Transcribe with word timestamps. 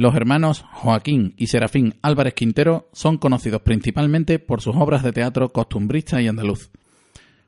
Los 0.00 0.14
hermanos 0.14 0.64
Joaquín 0.72 1.34
y 1.36 1.48
Serafín 1.48 1.98
Álvarez 2.00 2.32
Quintero 2.32 2.88
son 2.94 3.18
conocidos 3.18 3.60
principalmente 3.60 4.38
por 4.38 4.62
sus 4.62 4.74
obras 4.74 5.02
de 5.02 5.12
teatro 5.12 5.50
costumbrista 5.50 6.22
y 6.22 6.26
andaluz. 6.26 6.70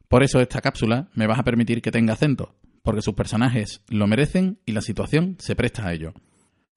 Por 0.06 0.22
eso 0.22 0.38
esta 0.38 0.60
cápsula 0.60 1.08
me 1.14 1.26
vas 1.26 1.38
a 1.38 1.44
permitir 1.44 1.80
que 1.80 1.90
tenga 1.90 2.12
acento, 2.12 2.54
porque 2.82 3.00
sus 3.00 3.14
personajes 3.14 3.80
lo 3.88 4.06
merecen 4.06 4.58
y 4.66 4.72
la 4.72 4.82
situación 4.82 5.36
se 5.38 5.56
presta 5.56 5.86
a 5.86 5.94
ello. 5.94 6.12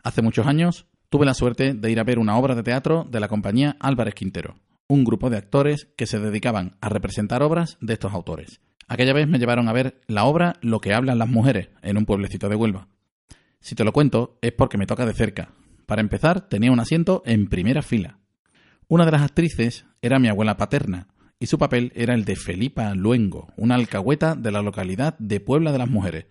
Hace 0.02 0.22
muchos 0.22 0.48
años 0.48 0.88
tuve 1.10 1.26
la 1.26 1.34
suerte 1.34 1.74
de 1.74 1.92
ir 1.92 2.00
a 2.00 2.06
ver 2.06 2.20
una 2.20 2.38
obra 2.38 2.56
de 2.56 2.64
teatro 2.64 3.06
de 3.12 3.20
la 3.20 3.28
compañía 3.28 3.76
Álvarez 3.82 4.16
Quintero, 4.16 4.56
un 4.88 5.04
grupo 5.04 5.30
de 5.30 5.36
actores 5.36 5.90
que 5.98 6.08
se 6.08 6.20
dedicaban 6.20 6.78
a 6.80 6.88
representar 6.88 7.44
obras 7.44 7.78
de 7.82 7.92
estos 7.92 8.14
autores. 8.14 8.62
Aquella 8.88 9.12
vez 9.12 9.28
me 9.28 9.40
llevaron 9.40 9.68
a 9.68 9.74
ver 9.74 10.00
la 10.08 10.24
obra 10.24 10.56
Lo 10.62 10.80
que 10.80 10.94
hablan 10.94 11.20
las 11.20 11.28
mujeres 11.28 11.68
en 11.82 11.98
un 11.98 12.06
pueblecito 12.06 12.48
de 12.48 12.56
Huelva. 12.56 12.88
Si 13.60 13.76
te 13.76 13.84
lo 13.84 13.92
cuento 13.92 14.38
es 14.42 14.54
porque 14.54 14.78
me 14.78 14.86
toca 14.86 15.06
de 15.06 15.14
cerca, 15.14 15.50
para 15.86 16.02
empezar, 16.02 16.50
tenía 16.50 16.72
un 16.72 16.80
asiento 16.80 17.24
en 17.26 17.48
primera 17.48 17.82
fila. 17.82 18.20
Una 18.88 19.06
de 19.06 19.12
las 19.12 19.22
actrices 19.22 19.86
era 20.02 20.20
mi 20.20 20.28
abuela 20.28 20.58
paterna, 20.58 21.08
y 21.40 21.48
su 21.48 21.58
papel 21.58 21.92
era 21.96 22.14
el 22.14 22.26
de 22.26 22.36
Felipa 22.36 22.94
Luengo, 22.96 23.52
una 23.58 23.76
alcahueta 23.76 24.36
de 24.36 24.52
la 24.52 24.62
localidad 24.62 25.18
de 25.20 25.40
Puebla 25.40 25.72
de 25.72 25.78
las 25.78 25.90
Mujeres. 25.90 26.28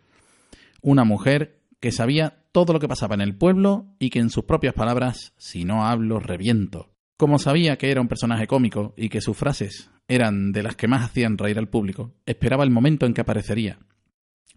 Una 0.81 1.05
mujer 1.05 1.61
que 1.81 1.93
sabía 1.93 2.45
todo 2.53 2.73
lo 2.73 2.81
que 2.81 2.89
pasaba 2.89 3.15
en 3.15 3.21
el 3.21 3.37
pueblo 3.37 3.95
y 3.99 4.11
que 4.11 4.21
en 4.21 4.31
sus 4.31 4.45
propias 4.45 4.75
palabras, 4.75 5.35
si 5.37 5.65
no 5.65 5.85
hablo, 5.85 6.21
reviento. 6.21 6.95
Como 7.17 7.39
sabía 7.39 7.77
que 7.77 7.91
era 7.91 8.01
un 8.01 8.09
personaje 8.09 8.47
cómico 8.47 8.95
y 8.97 9.09
que 9.09 9.21
sus 9.21 9.37
frases 9.37 9.91
eran 10.09 10.53
de 10.53 10.63
las 10.63 10.77
que 10.77 10.89
más 10.89 11.05
hacían 11.05 11.39
reír 11.39 11.59
al 11.59 11.69
público, 11.69 12.15
esperaba 12.27 12.65
el 12.65 12.71
momento 12.71 13.07
en 13.07 13.15
que 13.15 13.21
aparecería. 13.21 13.79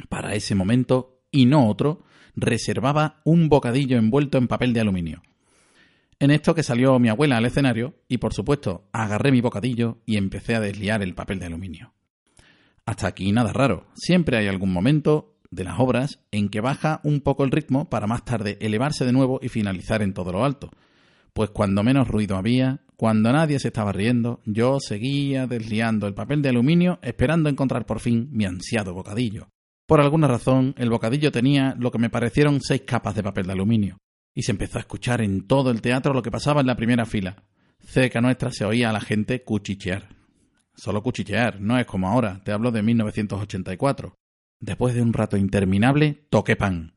Para 0.09 0.35
ese 0.35 0.55
momento, 0.55 1.21
y 1.31 1.45
no 1.45 1.67
otro, 1.67 2.03
reservaba 2.37 3.19
un 3.25 3.49
bocadillo 3.49 3.97
envuelto 3.97 4.37
en 4.37 4.47
papel 4.47 4.71
de 4.71 4.79
aluminio. 4.79 5.23
En 6.19 6.31
esto 6.31 6.55
que 6.55 6.63
salió 6.63 6.97
mi 6.99 7.09
abuela 7.09 7.37
al 7.37 7.45
escenario 7.45 7.95
y 8.07 8.19
por 8.19 8.33
supuesto 8.33 8.87
agarré 8.93 9.31
mi 9.31 9.41
bocadillo 9.41 9.97
y 10.05 10.17
empecé 10.17 10.55
a 10.55 10.59
desliar 10.59 11.01
el 11.01 11.15
papel 11.15 11.39
de 11.39 11.47
aluminio. 11.47 11.93
Hasta 12.85 13.07
aquí 13.07 13.31
nada 13.31 13.51
raro, 13.51 13.87
siempre 13.95 14.37
hay 14.37 14.47
algún 14.47 14.71
momento 14.71 15.35
de 15.49 15.63
las 15.63 15.79
obras 15.79 16.19
en 16.31 16.49
que 16.49 16.61
baja 16.61 17.01
un 17.03 17.21
poco 17.21 17.43
el 17.43 17.51
ritmo 17.51 17.89
para 17.89 18.07
más 18.07 18.23
tarde 18.23 18.57
elevarse 18.61 19.03
de 19.03 19.13
nuevo 19.13 19.39
y 19.41 19.49
finalizar 19.49 20.01
en 20.01 20.13
todo 20.13 20.31
lo 20.31 20.45
alto. 20.45 20.71
Pues 21.33 21.49
cuando 21.49 21.83
menos 21.83 22.07
ruido 22.07 22.37
había, 22.37 22.81
cuando 22.95 23.31
nadie 23.31 23.59
se 23.59 23.67
estaba 23.67 23.91
riendo, 23.91 24.41
yo 24.45 24.79
seguía 24.79 25.47
desliando 25.47 26.07
el 26.07 26.13
papel 26.13 26.41
de 26.41 26.49
aluminio 26.49 26.99
esperando 27.01 27.49
encontrar 27.49 27.85
por 27.85 27.99
fin 27.99 28.29
mi 28.31 28.45
ansiado 28.45 28.93
bocadillo. 28.93 29.49
Por 29.87 30.01
alguna 30.01 30.27
razón, 30.27 30.75
el 30.77 30.89
bocadillo 30.89 31.31
tenía 31.31 31.73
lo 31.79 31.91
que 31.91 31.97
me 31.97 32.09
parecieron 32.09 32.59
seis 32.59 32.81
capas 32.85 33.15
de 33.15 33.23
papel 33.23 33.47
de 33.47 33.53
aluminio, 33.53 33.97
y 34.35 34.43
se 34.43 34.51
empezó 34.51 34.77
a 34.77 34.81
escuchar 34.81 35.21
en 35.21 35.47
todo 35.47 35.71
el 35.71 35.81
teatro 35.81 36.13
lo 36.13 36.21
que 36.21 36.29
pasaba 36.29 36.59
en 36.59 36.67
la 36.67 36.75
primera 36.75 37.05
fila. 37.05 37.43
Cerca 37.79 38.19
nuestra 38.19 38.51
se 38.51 38.65
oía 38.65 38.89
a 38.89 38.93
la 38.93 38.99
gente 38.99 39.45
cuchichear. 39.45 40.09
Solo 40.75 41.01
cuchichear, 41.01 41.61
no 41.61 41.79
es 41.79 41.85
como 41.85 42.09
ahora, 42.09 42.43
te 42.43 42.51
hablo 42.51 42.71
de 42.71 42.83
1984. 42.83 44.13
Después 44.59 44.93
de 44.93 45.01
un 45.01 45.13
rato 45.13 45.37
interminable, 45.37 46.27
toqué 46.29 46.57
pan. 46.57 46.93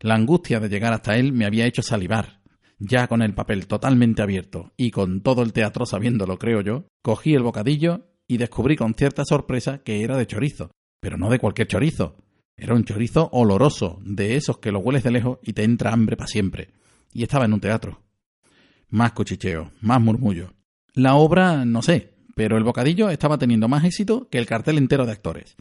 La 0.00 0.14
angustia 0.14 0.60
de 0.60 0.68
llegar 0.68 0.92
hasta 0.92 1.16
él 1.16 1.32
me 1.32 1.46
había 1.46 1.64
hecho 1.64 1.80
salivar. 1.80 2.42
Ya 2.78 3.08
con 3.08 3.22
el 3.22 3.32
papel 3.32 3.66
totalmente 3.66 4.20
abierto 4.20 4.74
y 4.76 4.90
con 4.90 5.22
todo 5.22 5.42
el 5.42 5.54
teatro 5.54 5.86
sabiéndolo, 5.86 6.38
creo 6.38 6.60
yo, 6.60 6.84
cogí 7.02 7.32
el 7.32 7.42
bocadillo 7.42 8.10
y 8.28 8.36
descubrí 8.36 8.76
con 8.76 8.92
cierta 8.92 9.24
sorpresa 9.24 9.78
que 9.78 10.02
era 10.02 10.18
de 10.18 10.26
chorizo, 10.26 10.70
pero 11.04 11.18
no 11.18 11.28
de 11.28 11.38
cualquier 11.38 11.68
chorizo. 11.68 12.16
Era 12.56 12.72
un 12.74 12.84
chorizo 12.84 13.28
oloroso, 13.30 14.00
de 14.06 14.36
esos 14.36 14.56
que 14.56 14.72
lo 14.72 14.78
hueles 14.78 15.02
de 15.02 15.10
lejos 15.10 15.38
y 15.42 15.52
te 15.52 15.62
entra 15.62 15.92
hambre 15.92 16.16
para 16.16 16.28
siempre. 16.28 16.70
Y 17.12 17.22
estaba 17.22 17.44
en 17.44 17.52
un 17.52 17.60
teatro. 17.60 18.00
Más 18.88 19.12
cuchicheo, 19.12 19.70
más 19.82 20.00
murmullo. 20.00 20.54
La 20.94 21.16
obra, 21.16 21.66
no 21.66 21.82
sé, 21.82 22.14
pero 22.34 22.56
el 22.56 22.64
bocadillo 22.64 23.10
estaba 23.10 23.36
teniendo 23.36 23.68
más 23.68 23.84
éxito 23.84 24.28
que 24.30 24.38
el 24.38 24.46
cartel 24.46 24.78
entero 24.78 25.04
de 25.04 25.12
actores. 25.12 25.56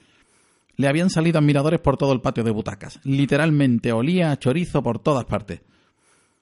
Le 0.78 0.88
habían 0.88 1.10
salido 1.10 1.40
admiradores 1.40 1.82
por 1.82 1.98
todo 1.98 2.14
el 2.14 2.22
patio 2.22 2.46
de 2.46 2.52
butacas. 2.52 3.02
Literalmente 3.04 3.92
olía 3.92 4.32
a 4.32 4.40
chorizo 4.40 4.82
por 4.82 5.00
todas 5.00 5.26
partes. 5.26 5.60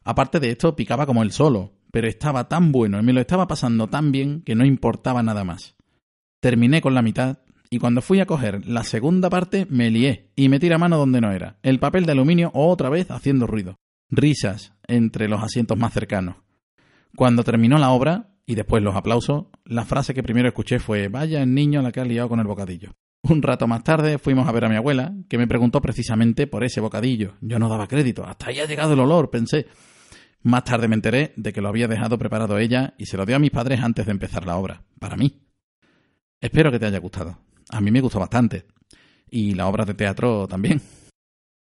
Aparte 0.03 0.39
de 0.39 0.51
esto, 0.51 0.75
picaba 0.75 1.07
como 1.07 1.23
el 1.23 1.31
solo, 1.31 1.73
pero 1.91 2.07
estaba 2.07 2.47
tan 2.47 2.71
bueno 2.71 2.99
y 2.99 3.03
me 3.03 3.13
lo 3.13 3.21
estaba 3.21 3.47
pasando 3.47 3.87
tan 3.87 4.11
bien 4.11 4.43
que 4.43 4.53
no 4.53 4.63
importaba 4.63 5.23
nada 5.23 5.43
más. 5.43 5.75
Terminé 6.39 6.81
con 6.81 6.93
la 6.93 7.01
mitad 7.01 7.39
y 7.73 7.79
cuando 7.79 8.01
fui 8.01 8.19
a 8.19 8.25
coger 8.25 8.67
la 8.67 8.83
segunda 8.83 9.29
parte 9.29 9.65
me 9.69 9.89
lié 9.89 10.29
y 10.35 10.49
metí 10.49 10.67
la 10.67 10.77
mano 10.77 10.97
donde 10.97 11.21
no 11.21 11.31
era, 11.31 11.57
el 11.63 11.79
papel 11.79 12.05
de 12.05 12.11
aluminio 12.11 12.51
otra 12.53 12.89
vez 12.89 13.09
haciendo 13.09 13.47
ruido. 13.47 13.77
Risas 14.09 14.73
entre 14.87 15.29
los 15.29 15.41
asientos 15.41 15.77
más 15.77 15.93
cercanos. 15.93 16.35
Cuando 17.15 17.45
terminó 17.45 17.77
la 17.77 17.91
obra, 17.91 18.31
y 18.45 18.55
después 18.55 18.83
los 18.83 18.95
aplausos, 18.95 19.45
la 19.63 19.85
frase 19.85 20.13
que 20.13 20.21
primero 20.21 20.49
escuché 20.49 20.79
fue 20.79 21.07
Vaya 21.07 21.41
el 21.41 21.53
niño 21.53 21.79
a 21.79 21.83
la 21.83 21.93
que 21.93 22.01
ha 22.01 22.05
liado 22.05 22.27
con 22.27 22.41
el 22.41 22.47
bocadillo. 22.47 22.91
Un 23.23 23.41
rato 23.41 23.67
más 23.67 23.85
tarde 23.85 24.17
fuimos 24.17 24.49
a 24.49 24.51
ver 24.51 24.65
a 24.65 24.69
mi 24.69 24.75
abuela, 24.75 25.13
que 25.29 25.37
me 25.37 25.47
preguntó 25.47 25.79
precisamente 25.81 26.47
por 26.47 26.65
ese 26.65 26.81
bocadillo. 26.81 27.35
Yo 27.39 27.57
no 27.57 27.69
daba 27.69 27.87
crédito, 27.87 28.25
hasta 28.25 28.49
ahí 28.49 28.59
ha 28.59 28.65
llegado 28.65 28.93
el 28.93 28.99
olor, 28.99 29.29
pensé. 29.29 29.67
Más 30.43 30.65
tarde 30.65 30.89
me 30.89 30.95
enteré 30.95 31.33
de 31.37 31.53
que 31.53 31.61
lo 31.61 31.69
había 31.69 31.87
dejado 31.87 32.17
preparado 32.17 32.57
ella 32.57 32.95
y 32.97 33.05
se 33.05 33.15
lo 33.15 33.25
dio 33.25 33.37
a 33.37 33.39
mis 33.39 33.51
padres 33.51 33.79
antes 33.79 34.05
de 34.05 34.11
empezar 34.11 34.45
la 34.45 34.57
obra, 34.57 34.83
para 34.99 35.15
mí. 35.15 35.39
Espero 36.41 36.69
que 36.71 36.79
te 36.79 36.87
haya 36.87 36.99
gustado. 36.99 37.37
A 37.71 37.81
mí 37.81 37.91
me 37.91 38.01
gustó 38.01 38.19
bastante. 38.19 38.65
Y 39.29 39.55
la 39.55 39.67
obra 39.67 39.85
de 39.85 39.93
teatro 39.93 40.47
también. 40.47 40.81